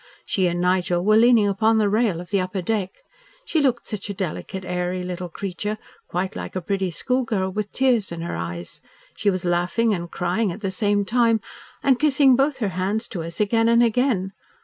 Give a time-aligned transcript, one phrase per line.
[0.25, 3.03] She and Nigel were leaning upon the rail of the upper deck.
[3.45, 5.77] She looked such a delicate, airy little creature,
[6.07, 8.81] quite like a pretty schoolgirl with tears in her eyes.
[9.15, 11.39] She was laughing and crying at the same time,
[11.83, 14.31] and kissing both her hands to us again and again.